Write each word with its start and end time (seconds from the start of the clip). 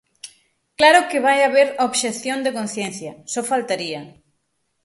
Claro 0.79 1.01
que 1.09 1.23
vai 1.27 1.39
haber 1.43 1.67
obxección 1.87 2.39
de 2.45 2.55
conciencia, 2.59 3.11
só 3.33 3.41
faltaría. 3.51 4.01